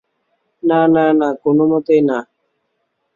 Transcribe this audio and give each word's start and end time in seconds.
না, 0.63 0.79
না, 0.95 1.05
না, 1.19 1.27
কোনমতেই 1.43 2.01
না। 2.09 2.17